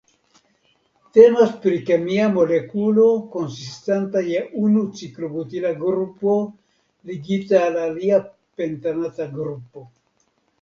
Temas 1.17 1.51
pri 1.65 1.73
kemia 1.89 2.29
molekulo 2.37 3.03
konsistanta 3.35 4.23
je 4.29 4.41
unu 4.63 4.81
ciklobutila 5.01 5.75
grupo 5.83 6.39
ligita 7.11 7.61
al 7.67 7.79
alia 7.85 8.21
pentanata 8.63 9.29
grupo. 9.39 9.85